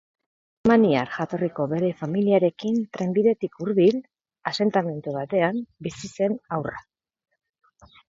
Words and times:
Errumaniar 0.61 1.11
jatorriko 1.17 1.65
bere 1.73 1.91
familiarekin 1.99 2.81
trenbidetik 2.97 3.61
hurbil, 3.61 4.01
asentamendu 4.55 5.17
batean, 5.23 5.65
bizi 5.89 6.15
zen 6.19 6.43
haurra. 6.55 6.87